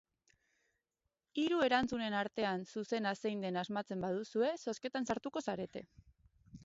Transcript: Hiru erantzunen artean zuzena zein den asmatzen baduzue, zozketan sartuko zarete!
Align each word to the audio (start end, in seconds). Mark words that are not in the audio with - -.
Hiru 1.41 1.59
erantzunen 1.65 2.15
artean 2.21 2.65
zuzena 2.75 3.13
zein 3.19 3.45
den 3.47 3.63
asmatzen 3.63 4.07
baduzue, 4.09 4.51
zozketan 4.67 5.09
sartuko 5.13 5.45
zarete! 5.51 5.85